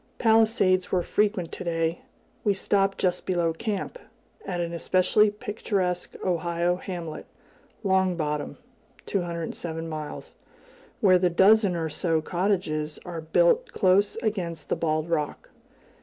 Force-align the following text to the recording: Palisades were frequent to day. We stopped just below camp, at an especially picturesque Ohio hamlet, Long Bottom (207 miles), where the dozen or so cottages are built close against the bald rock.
Palisades 0.17 0.91
were 0.91 1.03
frequent 1.03 1.51
to 1.51 1.63
day. 1.63 2.01
We 2.43 2.55
stopped 2.55 2.97
just 2.97 3.23
below 3.27 3.53
camp, 3.53 3.99
at 4.47 4.59
an 4.59 4.73
especially 4.73 5.29
picturesque 5.29 6.15
Ohio 6.25 6.77
hamlet, 6.77 7.27
Long 7.83 8.15
Bottom 8.15 8.57
(207 9.05 9.87
miles), 9.87 10.33
where 11.01 11.19
the 11.19 11.29
dozen 11.29 11.75
or 11.75 11.87
so 11.89 12.19
cottages 12.19 12.97
are 13.05 13.21
built 13.21 13.71
close 13.73 14.15
against 14.23 14.69
the 14.69 14.75
bald 14.75 15.07
rock. 15.07 15.51